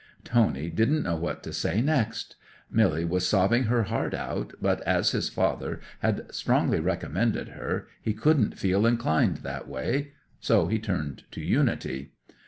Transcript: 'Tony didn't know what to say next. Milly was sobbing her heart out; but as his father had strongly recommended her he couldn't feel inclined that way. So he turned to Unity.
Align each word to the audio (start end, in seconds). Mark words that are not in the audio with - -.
'Tony 0.23 0.71
didn't 0.71 1.03
know 1.03 1.15
what 1.15 1.43
to 1.43 1.53
say 1.53 1.79
next. 1.79 2.35
Milly 2.71 3.05
was 3.05 3.23
sobbing 3.27 3.65
her 3.65 3.83
heart 3.83 4.15
out; 4.15 4.51
but 4.59 4.81
as 4.81 5.11
his 5.11 5.29
father 5.29 5.79
had 5.99 6.25
strongly 6.33 6.79
recommended 6.79 7.49
her 7.49 7.87
he 8.01 8.11
couldn't 8.11 8.57
feel 8.57 8.87
inclined 8.87 9.37
that 9.45 9.67
way. 9.67 10.13
So 10.39 10.65
he 10.65 10.79
turned 10.79 11.25
to 11.33 11.41
Unity. 11.41 12.13